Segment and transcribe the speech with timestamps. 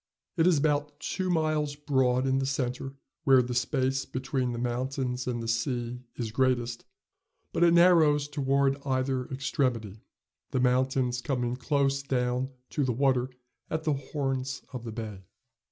[0.35, 5.27] It is about two miles broad in the centre, where the space between the mountains
[5.27, 6.85] and the sea is greatest,
[7.53, 9.99] but it narrows toward either extremity,
[10.49, 13.29] the mountains coming close clown to the water
[13.69, 15.21] at the horns of the bay.